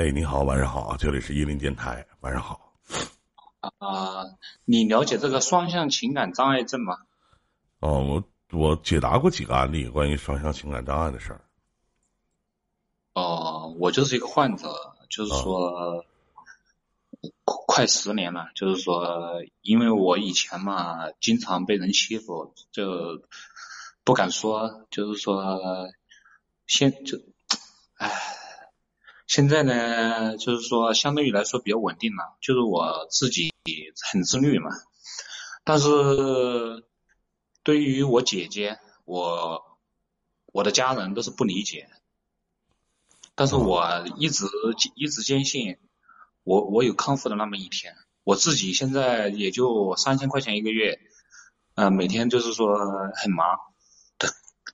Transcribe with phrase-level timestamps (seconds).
[0.00, 2.72] 哎，你好，晚上好，这里是伊林电台，晚上好。
[3.60, 4.24] 啊，
[4.64, 6.96] 你了解这个双向情感障碍症吗？
[7.80, 11.44] 哦，我我解答过几个案例关于双向情感障碍的事儿。
[13.12, 14.74] 哦，我就是一个患者，
[15.10, 16.06] 就是说
[17.44, 23.22] 快十年了，就是说因为我以前嘛经常被人欺负，就
[24.02, 25.60] 不敢说，就是说
[26.66, 27.18] 先就，
[27.98, 28.29] 唉。
[29.30, 33.52] 现在呢，就是说相对于来说比较稳定了，就是我自己
[34.10, 34.70] 很自律嘛。
[35.62, 35.88] 但是
[37.62, 39.78] 对于我姐姐，我
[40.46, 41.88] 我的家人都是不理解。
[43.36, 44.46] 但是我一直
[44.96, 45.76] 一直坚信，
[46.42, 47.94] 我我有康复的那么一天。
[48.24, 50.98] 我自己现在也就三千块钱一个月，
[51.76, 52.76] 嗯，每天就是说
[53.14, 53.46] 很忙。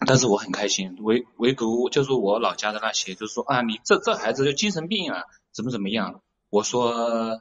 [0.05, 5.23] 但是我很开心，唯唯独就是我老家的那些，就是说啊，你这这孩子就精神病啊，
[5.53, 6.21] 怎么怎么样？
[6.51, 7.41] 我说，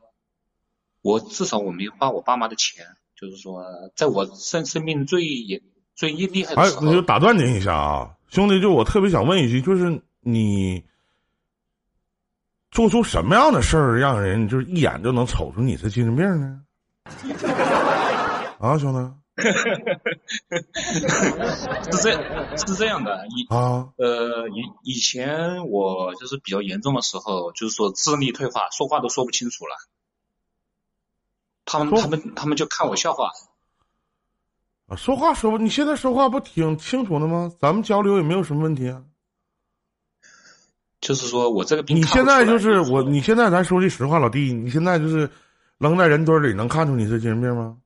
[1.02, 2.86] 我至少我没有花我爸妈的钱，
[3.20, 5.62] 就是说，在我生生病最严
[5.96, 6.88] 最厉害的时候。
[6.88, 10.84] 哎，就打断您一下啊，兄弟，就我特别想问一句，就是你
[12.72, 16.62] 做出什么样的事儿，让人就是一眼就能瞅出你是精神病呢？
[18.60, 18.98] 啊，兄弟。
[21.92, 29.76] 是这，是这样的，以啊，呃，以以前我就是比较严重的时候，就是说智力退化，说话都说不清楚了。
[31.66, 33.32] 他们他们他们就看我笑话。
[34.88, 35.58] 啊，说话说不？
[35.58, 37.52] 你现在说话不挺清楚的吗？
[37.60, 39.04] 咱们交流也没有什么问题啊。
[41.02, 45.30] 就是说我这个病，你现在就是我，你现在咱说句实话，老弟，你现在就是
[45.78, 47.78] 扔在人堆里，能看出你是精神病吗？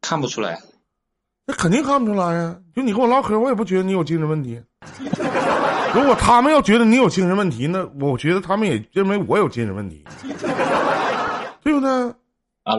[0.00, 0.60] 看不出来，
[1.44, 2.56] 那肯定看不出来呀！
[2.74, 4.62] 就你跟我唠嗑，我也不觉得你有精神问题。
[5.94, 10.04] 如果他们要觉得你有精神问题，那我觉得他们也认为我有精神问题，
[11.62, 11.90] 对不对？
[12.62, 12.74] 啊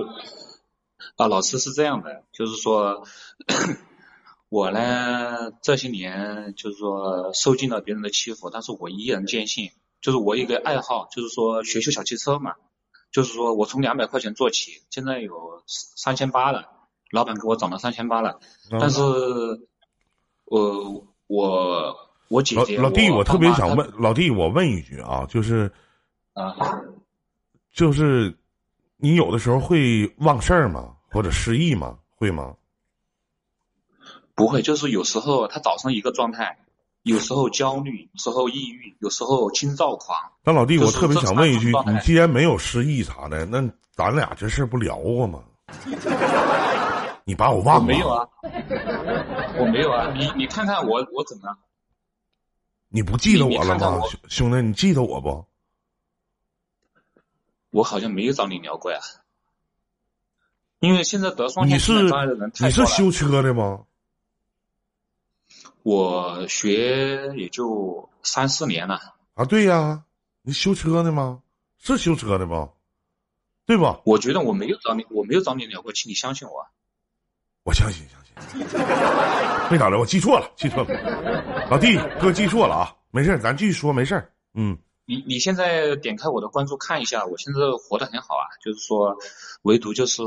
[1.17, 1.27] 啊！
[1.27, 3.05] 老师是这样的，就是说，
[4.49, 12.53] 我呢这些年就是说受尽了别人的欺负，但是我依然坚信，就是我一个爱好，就是说学修小汽车嘛，
[13.11, 16.69] 就是说我从两百块钱做起，现在有三千八了。
[17.13, 18.39] 老板给我涨到三千八了，
[18.71, 18.99] 但是，
[20.45, 21.95] 呃，我
[22.27, 25.71] 我姐姐老弟，我特别想问老弟，我问一句啊，就是
[26.33, 26.55] 啊，
[27.71, 28.35] 就是
[28.97, 30.95] 你有的时候会忘事儿吗？
[31.11, 31.99] 或者失忆吗？
[32.15, 32.55] 会吗？
[34.33, 36.57] 不会，就是有时候他早上一个状态，
[37.03, 40.17] 有时候焦虑，有时候抑郁，有时候轻躁狂。
[40.43, 43.63] 那老弟，我特别想问一句，你既然没有失忆啥的，那
[43.95, 45.43] 咱俩这事不聊过吗？
[47.25, 47.85] 你把我忘了？
[47.85, 48.27] 没有啊，
[49.59, 50.13] 我没有啊。
[50.15, 51.57] 你你看看我我怎么了？
[52.89, 54.61] 你不记得我了吗，兄弟？
[54.61, 55.45] 你记得我不？
[57.71, 58.99] 我好像没有找你聊过呀。
[60.79, 62.67] 因为现在得双向情感的人太多了。
[62.67, 63.85] 你是修车的吗？
[65.81, 69.15] 我学也就三四年了。
[69.33, 70.03] 啊，对呀，
[70.41, 71.41] 你修车的吗？
[71.79, 72.69] 是修车的吧？
[73.65, 74.01] 对吧？
[74.05, 76.67] 我觉得我没有找你，我没有找你聊过，请你相信我。
[77.63, 78.67] 我相信，相信，
[79.71, 84.77] 没咋着，我记错了，记错了，老弟哥记错了啊，没事咱继续说，没事嗯。
[85.05, 89.17] 你你现在点开我的关注看一下，我现在活得很好啊，就是说，
[89.63, 90.23] 唯独就是，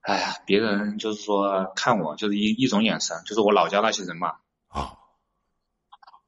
[0.00, 4.34] 哎呀，别人就是说看我就是一一种眼神，就是我老家那些人嘛，
[4.66, 4.98] 啊，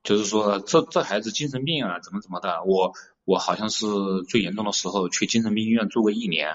[0.04, 2.92] 就是说这这孩子精神病啊，怎么怎么的，我
[3.24, 3.86] 我好像是
[4.28, 6.54] 最严重的时候去精神病医院住过一年，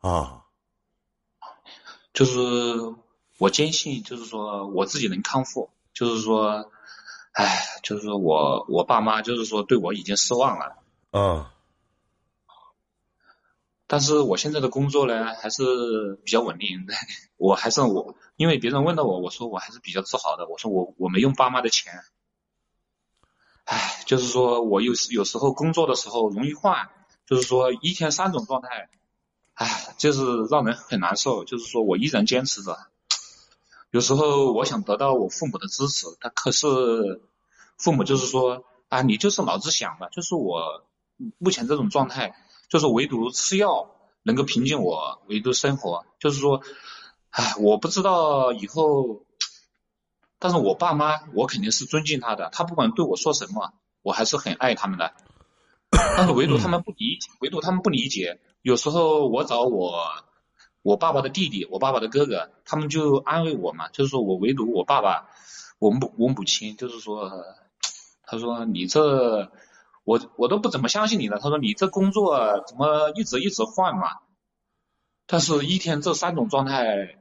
[0.00, 0.39] 啊。
[2.20, 2.38] 就是
[3.38, 5.70] 我坚信，就是说我自己能康复。
[5.94, 6.70] 就是说，
[7.32, 10.76] 唉，就是说我我爸妈就是说对我已经失望了。
[11.12, 11.46] 嗯。
[13.86, 16.86] 但是我现在的工作呢，还是比较稳定。
[17.38, 20.46] 我还是我，因为别人问到我，我说我还是比较自豪的。
[20.46, 21.90] 我说我我没用爸妈的钱。
[23.64, 26.90] 唉，就是说我有时有时候工作的时候容易换，
[27.24, 28.90] 就是说一天三种状态。
[29.60, 31.44] 唉，就是让人很难受。
[31.44, 32.78] 就是说我依然坚持着。
[33.90, 36.66] 有时候我想得到我父母的支持，他可是
[37.76, 40.08] 父母就是说啊，你就是脑子想的。
[40.12, 40.86] 就是我
[41.36, 42.34] 目前这种状态，
[42.70, 43.90] 就是唯独吃药
[44.22, 46.06] 能够平静我，唯独生活。
[46.18, 46.62] 就是说，
[47.28, 49.26] 唉，我不知道以后，
[50.38, 55.12] 但是我爸妈我肯定是尊敬他的，他不管对我说什么，我还是很爱他们的。
[56.16, 58.40] 但是 唯独他们不理解，唯独他们不理解。
[58.62, 60.24] 有时候我找我
[60.82, 65.28] 我爸爸的弟弟，我爸爸的哥哥，他们就安慰我嘛，就是说我唯独我爸爸，
[65.78, 67.30] 我母我母亲，就是说，
[68.22, 69.50] 他说你这
[70.04, 71.38] 我我都不怎么相信你了。
[71.38, 74.18] 他说你这工作怎么一直一直换嘛？
[75.26, 77.18] 但是一天这三种状态，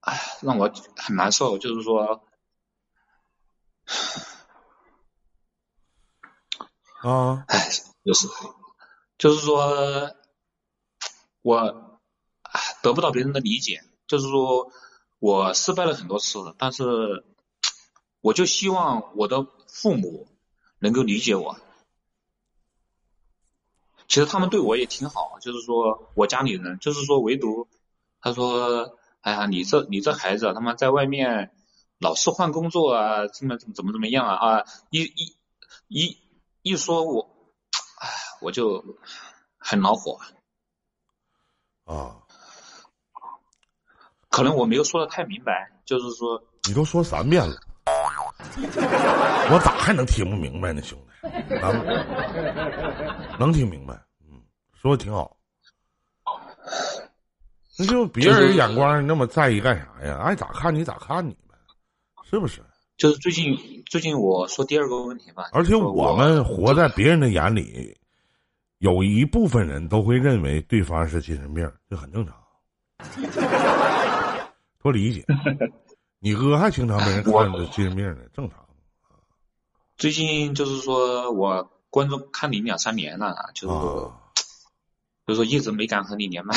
[0.00, 1.58] 唉，让我很难受。
[1.58, 2.22] 就是说，
[7.02, 7.70] 啊，哎，
[8.04, 8.28] 就是，
[9.16, 10.14] 就是说，
[11.42, 12.00] 我
[12.82, 13.82] 得不到别人的理解。
[14.06, 14.72] 就是说
[15.18, 17.24] 我失败了很多次，但是
[18.20, 20.28] 我就希望我的父母
[20.78, 21.58] 能够理解我。
[24.08, 27.68] 其实他们对我也挺好，就是说我家里人，就是说唯独
[28.20, 31.54] 他说，哎呀，你这你这孩子他妈在外面
[31.98, 34.64] 老是换工作啊，怎么怎么怎么怎么样啊啊！
[34.90, 35.36] 一一
[35.86, 36.18] 一
[36.62, 37.22] 一说我，
[38.00, 38.08] 哎，
[38.40, 38.84] 我就
[39.58, 40.18] 很恼火
[41.84, 42.16] 啊。
[44.28, 47.56] 可能我没有说的太明白，就是说你都说三遍了，
[48.56, 51.06] 我咋还能听不明白呢，兄弟？
[51.60, 51.84] 能
[53.38, 54.40] 能听明白，嗯，
[54.74, 55.36] 说的挺好。
[57.78, 60.18] 那就别人眼光那么在意干啥呀？
[60.22, 61.56] 爱咋看你咋看你呗，
[62.22, 62.62] 是不是？
[63.00, 65.48] 就是最近最近我说第二个问题吧。
[65.52, 67.96] 而且我们活在别人的眼里，
[68.76, 72.36] 有一部分人都会认为对方是精神病，这很正常。
[74.82, 75.24] 多理解，
[76.20, 78.58] 你哥还经常被人看着精神病呢，正常。
[79.96, 83.74] 最近就是说我关注看你两三年了，就是
[85.26, 86.54] 就是说一直没敢和你连麦。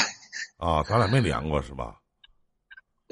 [0.58, 2.02] 啊，咱俩没连过是吧？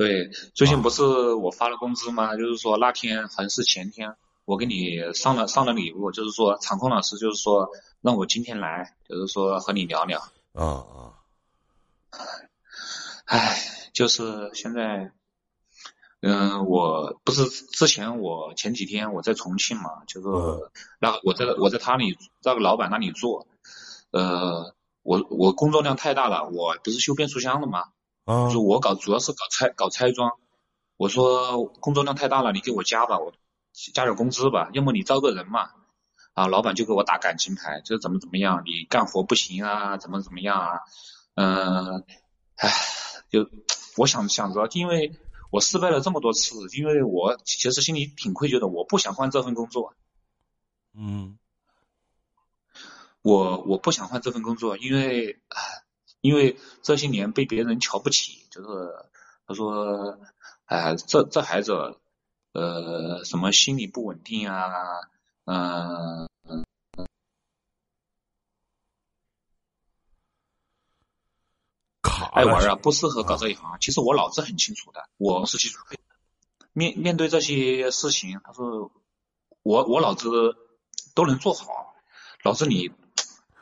[0.01, 1.03] 对，最近不是
[1.33, 2.35] 我发了工资吗？
[2.35, 4.15] 就是说那天好像是前天，
[4.45, 7.69] 我给你上了上了礼物，就是说场控老师就是说
[8.01, 10.19] 让我今天来，就是说和你聊聊。
[10.53, 11.13] 啊啊。
[13.25, 13.77] 唉。
[13.93, 15.11] 就是现在，
[16.21, 20.27] 嗯，我不是之前我前几天我在重庆嘛，就是
[20.97, 23.47] 那我在我在他里那个老板那里做，
[24.11, 27.89] 呃，我我工作量太大了，我不是修变速箱的嘛，
[28.31, 30.31] 啊，就我搞主要是搞拆搞拆装，
[30.97, 33.33] 我说工作量太大了，你给我加吧，我
[33.93, 35.69] 加点工资吧，要么你招个人嘛，
[36.33, 40.79] 啊，老板就给我打感情牌，就是怎么怎么样，你干活不行啊，怎么怎么样啊，
[41.35, 42.05] 嗯，
[42.55, 42.69] 唉，
[43.29, 43.49] 就。
[43.97, 45.11] 我想想着，因为
[45.51, 49.93] 我失败了这么多次，因为我其实心里挺愧疚的，我不想换这份工作。
[50.93, 51.37] 嗯，
[53.21, 55.59] 我我不想换这份工作，因为啊，
[56.21, 58.95] 因为这些年被别人瞧不起，就是
[59.45, 60.19] 他说，
[60.65, 61.73] 哎，这这孩子，
[62.53, 64.69] 呃，什么心理不稳定啊，
[65.45, 66.29] 嗯。
[72.33, 73.77] 爱玩啊，不适合搞这一行。
[73.81, 75.99] 其实我脑子很清楚的，我是技术黑。
[76.71, 78.91] 面面对这些事情，他说
[79.63, 80.29] 我我脑子
[81.13, 81.65] 都能做好，
[82.45, 82.93] 脑子里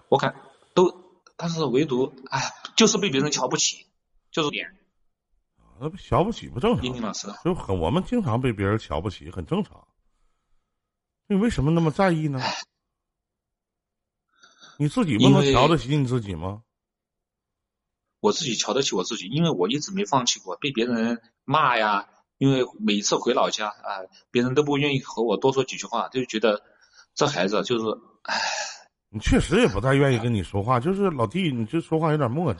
[0.09, 0.35] 我看
[0.75, 1.08] 都，
[1.41, 3.87] 但是唯独哎，就是被别人瞧不起，
[4.29, 4.77] 就是点。
[5.79, 6.83] 那瞧不起不正常？
[6.83, 9.87] 英英老师，就很我们经常被别人瞧不起，很正常。
[11.27, 12.41] 你为什么那么在意呢？
[14.77, 16.63] 你自己不能瞧得起你自己吗？
[18.19, 20.57] 我自己瞧得起我自己，因为我一直没放弃过。
[20.57, 26.61] 被别人骂呀，因为每次回老家啊，别人都不愿意和我多说几句话，就觉得
[27.15, 28.41] 这孩子就是，唉。
[29.09, 32.59] 你确实也不太愿意跟你说话，就是老弟，你这说话有点磨叽。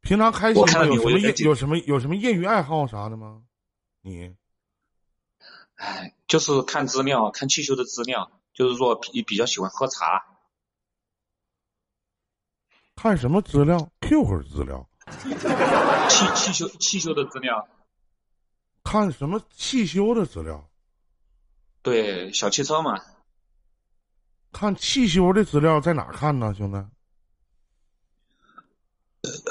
[0.00, 3.42] 平常开心吗有什么业有什么有什么业余爱好啥的吗？
[4.00, 4.34] 你？
[5.76, 10.24] 哎，就是看资料，看汽修的资料，就是说比比较喜欢喝茶。
[12.96, 14.88] 看什么资料？QQ 资料？
[16.08, 17.68] 汽汽修汽修的资料？
[18.82, 20.68] 看什么汽修的资料？
[21.82, 22.98] 对，小汽车嘛。
[24.58, 26.84] 看汽修的资料在哪看呢，兄弟？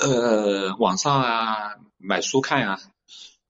[0.01, 2.77] 呃，网上啊，买书看呀。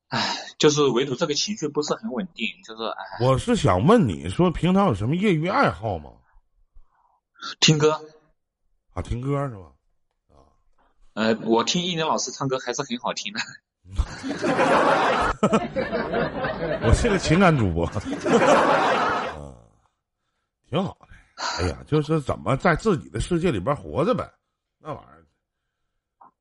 [0.09, 3.25] 唉，就是唯独这个情绪不是很稳定，就是唉。
[3.25, 6.11] 我是想问你说，平常有什么业余爱好吗？
[7.59, 7.99] 听歌。
[8.93, 9.63] 啊，听歌是吧？
[10.29, 10.37] 啊
[11.15, 13.39] 呃，我听一林老师唱歌还是很好听的。
[16.87, 17.89] 我是个情感主播，
[19.39, 19.55] 嗯，
[20.69, 21.06] 挺好的。
[21.37, 24.31] 哎呀，就是怎么在自己的世界里边活着呗，
[24.79, 25.25] 那玩意儿，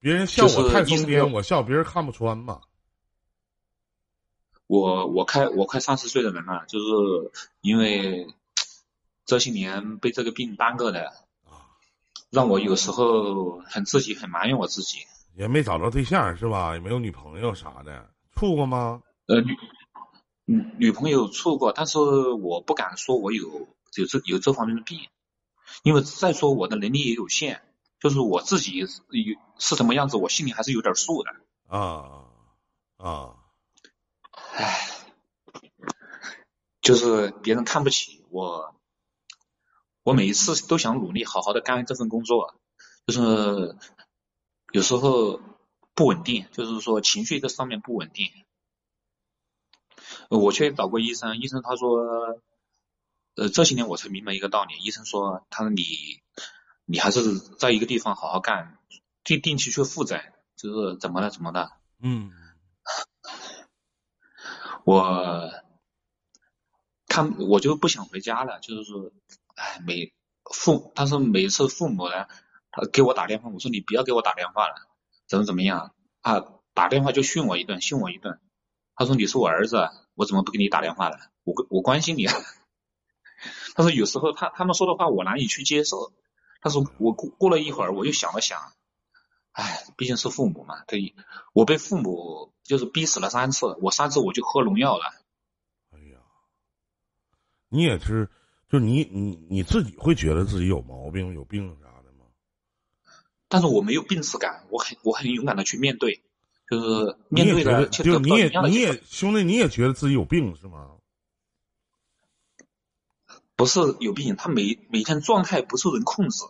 [0.00, 2.60] 别人笑我太疯癫，我笑别人看不穿嘛。
[4.66, 8.26] 我我开我快三十岁的人了，就是因为
[9.24, 11.12] 这些年被这个病耽搁的。
[12.28, 14.98] 让我有时候很自己，很埋怨我自己。
[15.36, 16.74] 也没找着对象是吧？
[16.74, 19.00] 也没有女朋友啥的，处过吗？
[19.26, 19.56] 呃，女
[20.44, 23.68] 女女朋友处过，但是我不敢说我有
[24.00, 25.08] 有这有这方面的病，
[25.82, 27.60] 因为再说我的能力也有限，
[28.00, 28.86] 就是我自己有
[29.58, 31.30] 是什么样子，我心里还是有点数的。
[31.68, 32.24] 啊
[32.96, 33.36] 啊，
[34.30, 34.88] 唉，
[36.80, 38.74] 就是别人看不起我，
[40.02, 42.54] 我每一次都想努力好好的干这份工作，
[43.06, 43.76] 就是
[44.72, 45.40] 有时候
[45.94, 48.30] 不稳定，就是说情绪这上面不稳定。
[50.28, 52.40] 我去找过医生，医生他说，
[53.36, 54.74] 呃，这些年我才明白一个道理。
[54.82, 55.82] 医生说，他说你，
[56.86, 58.78] 你还是在一个地方好好干，
[59.24, 61.70] 定定期去复诊，就是怎么了怎么的。
[62.00, 62.32] 嗯，
[64.84, 65.50] 我
[67.08, 69.12] 看我就不想回家了，就是说，
[69.54, 70.14] 哎，每
[70.50, 72.26] 父，但是每次父母呢，
[72.70, 74.74] 他给我打电话，我说你不要给我打电话了，
[75.26, 76.42] 怎么怎么样啊？
[76.72, 78.40] 打电话就训我一顿，训我一顿。
[78.94, 81.18] 他说你是我儿子，我怎么不给你打电话了？
[81.44, 82.26] 我我关心你。
[83.74, 86.12] 他说有时候他他们说的话我难以去接受。
[86.60, 88.58] 他说我过过了一会儿我又想了想，
[89.52, 91.14] 哎，毕竟是父母嘛，对，
[91.52, 95.04] 我被父母就是逼死了三次，我三次我就喝农药了。
[95.92, 96.18] 哎呀，
[97.68, 98.28] 你也是，
[98.68, 102.24] 就你你你自己会觉得自己有毛病有病啥的吗？
[103.48, 106.22] 但是我没有病耻感，我很我很勇敢的去面对。
[106.68, 110.96] 就是面对的，就你也你也兄弟，你也觉得自己有病是吗？
[113.56, 116.44] 不是有病，他每每天状态不受人控制。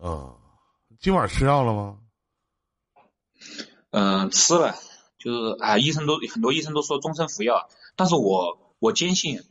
[0.00, 0.36] 啊，
[1.00, 1.98] 今晚吃药了吗？
[3.90, 4.76] 嗯，吃了，
[5.18, 9.42] 就是啊，医生都很多医生都说终身服药，但是我我坚信，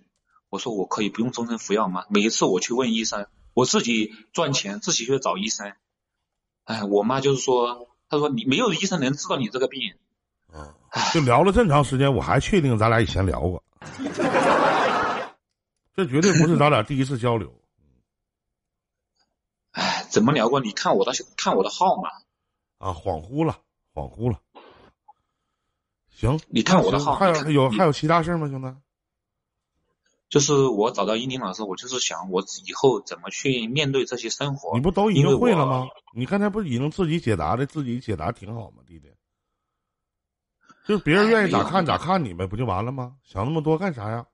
[0.49, 2.05] 我说我可以不用终身服药吗？
[2.09, 5.73] 每一次我去问医生，我自己赚钱，自己去找医生。
[6.63, 7.87] 哎，我妈就是说。
[8.11, 9.95] 她说：“你没有医生能治到你这个病。”
[10.53, 10.75] 嗯，
[11.13, 13.63] 就聊了这么长时间，我还确定咱俩以前聊过。
[15.95, 17.53] 这绝对不是咱俩第一次交流。
[19.71, 20.59] 哎，怎么聊过？
[20.59, 22.09] 你看我的看我的号码。
[22.77, 23.59] 啊，恍惚了，
[23.93, 24.39] 恍惚了。
[26.09, 27.15] 行，你看我的号。
[27.15, 28.75] 还有有还有其他事吗，兄弟？
[30.29, 34.73] 就是我找到英林老师，我就是想我以后怎么去面对这些生活。
[34.77, 35.87] 你不都已经会了吗？
[36.13, 39.09] 你刚才不已经自己解答的，自己解答挺好吗，弟弟？
[40.87, 43.17] 就是别人愿意咋看咋看你呗，不就完了吗？
[43.23, 44.25] 想那么多干啥呀？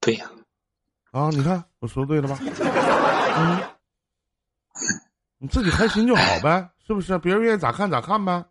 [0.00, 0.30] 对呀。
[1.12, 2.38] 啊，你看我说对了吧？
[3.36, 3.60] 嗯，
[5.38, 7.18] 你自己开心就好呗， 是不是？
[7.18, 8.44] 别人愿意咋看咋看呗，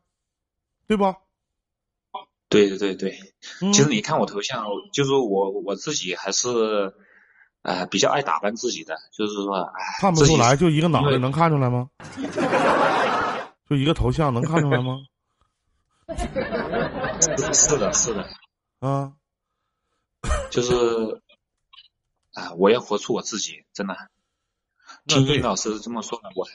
[0.87, 1.15] 对不？
[2.49, 3.19] 对对对对，
[3.71, 6.49] 其实你看我头像，就是我我自己还是，
[7.61, 11.89] 呃，比较爱打扮自己的，就是说，哎，看不出来，就一个脑袋能看出来吗？
[13.69, 14.97] 就一个头像能看出来吗？
[17.53, 18.27] 是的，是的，
[18.79, 19.13] 啊，
[20.49, 20.73] 就是，
[22.33, 23.95] 啊，我要活出我自己，真的，
[25.07, 26.47] 听叶老师这么说的，我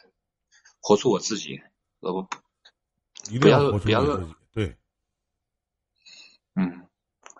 [0.80, 1.60] 活出我自己，
[2.00, 2.28] 我，不，
[3.40, 4.04] 不要不要
[4.52, 4.76] 对。
[6.54, 6.86] 嗯，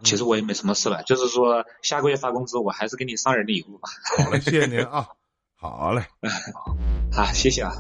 [0.03, 3.89] 其实我也没什么事了，就是说下个月发工资，我还是给你上点礼物吧。
[4.19, 5.09] 好嘞，谢谢您啊，
[5.55, 6.07] 好嘞，
[7.15, 7.73] 好，谢谢啊。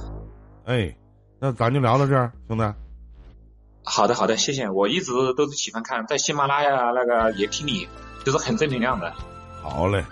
[0.64, 0.96] 哎，
[1.40, 2.74] 那咱就聊到这儿，兄弟。
[3.82, 4.70] 好的，好的，谢谢。
[4.70, 7.88] 我一直都是喜欢看，在喜马拉雅那个也听你，
[8.24, 9.12] 就是很正能量的。
[9.60, 10.04] 好嘞，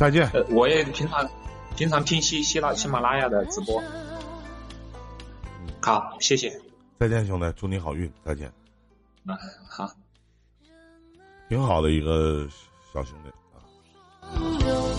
[0.00, 0.26] 再见。
[0.32, 1.28] 呃，我也平常
[1.76, 3.82] 经常听喜喜拉喜马拉雅的直播。
[5.82, 6.58] 好，谢谢。
[6.98, 8.50] 再见，兄弟，祝你好运，再见。
[9.26, 9.36] 啊，
[9.68, 9.90] 好，
[11.50, 12.48] 挺好的一个
[12.94, 14.89] 小兄弟啊。